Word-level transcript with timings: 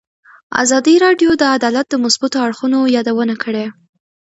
ازادي 0.63 0.95
راډیو 1.05 1.31
د 1.37 1.43
عدالت 1.55 1.85
د 1.89 1.95
مثبتو 2.03 2.37
اړخونو 2.47 2.79
یادونه 2.95 3.35
کړې. 3.43 3.65